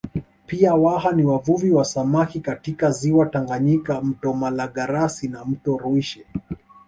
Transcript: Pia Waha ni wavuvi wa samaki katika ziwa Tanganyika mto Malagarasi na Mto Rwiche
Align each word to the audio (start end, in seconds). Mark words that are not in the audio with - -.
Pia 0.45 0.75
Waha 0.75 1.11
ni 1.11 1.23
wavuvi 1.23 1.71
wa 1.71 1.85
samaki 1.85 2.39
katika 2.39 2.91
ziwa 2.91 3.25
Tanganyika 3.25 4.01
mto 4.01 4.33
Malagarasi 4.33 5.27
na 5.27 5.45
Mto 5.45 5.77
Rwiche 5.77 6.25